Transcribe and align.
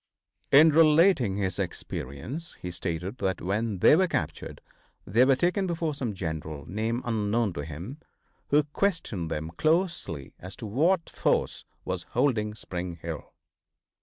In 0.51 0.69
relating 0.71 1.35
his 1.37 1.59
experience 1.59 2.55
he 2.59 2.71
stated 2.71 3.19
that 3.19 3.39
when 3.39 3.77
they 3.77 3.95
were 3.95 4.07
captured 4.07 4.59
they 5.05 5.25
were 5.25 5.35
taken 5.35 5.67
before 5.67 5.93
some 5.93 6.15
general, 6.15 6.65
name 6.67 7.03
unknown 7.05 7.53
to 7.53 7.63
him, 7.63 7.99
who 8.47 8.63
questioned 8.63 9.29
them 9.29 9.51
closely 9.57 10.33
as 10.39 10.55
to 10.55 10.65
what 10.65 11.07
force 11.07 11.65
was 11.85 12.07
holding 12.13 12.55
Spring 12.55 12.95
Hill. 12.95 13.31